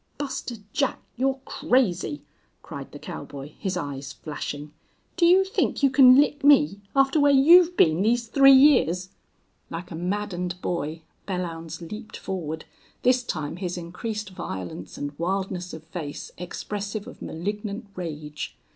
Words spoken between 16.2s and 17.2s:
expressive